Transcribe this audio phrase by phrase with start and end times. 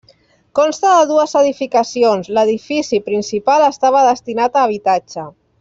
[0.59, 5.33] Consta de dues edificacions, l'edifici principal estava destinat a habitatge.